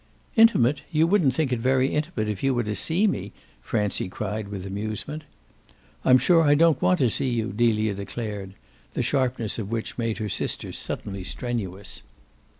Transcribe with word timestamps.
"Intimate? 0.35 0.81
You 0.91 1.05
wouldn't 1.05 1.35
think 1.35 1.53
it's 1.53 1.61
very 1.61 1.93
intimate 1.93 2.27
if 2.27 2.41
you 2.41 2.55
were 2.55 2.63
to 2.63 2.73
see 2.75 3.05
me!" 3.05 3.33
Francie 3.61 4.09
cried 4.09 4.47
with 4.47 4.65
amusement. 4.65 5.25
"I'm 6.03 6.17
sure 6.17 6.41
I 6.41 6.55
don't 6.55 6.81
want 6.81 6.97
to 7.01 7.09
see 7.11 7.29
you," 7.29 7.51
Delia 7.55 7.93
declared 7.93 8.55
the 8.95 9.03
sharpness 9.03 9.59
of 9.59 9.69
which 9.69 9.99
made 9.99 10.17
her 10.17 10.27
sister 10.27 10.71
suddenly 10.71 11.23
strenuous. 11.23 12.01